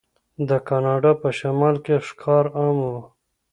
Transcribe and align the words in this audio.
د 0.49 0.51
کاناډا 0.67 1.11
په 1.21 1.29
شمال 1.39 1.75
کې 1.85 1.95
ښکار 2.07 2.45
عام 2.59 2.77
و. 2.91 2.93